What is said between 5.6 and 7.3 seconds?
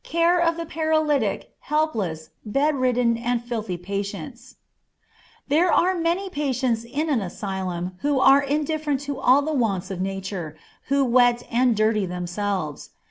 are many patients in an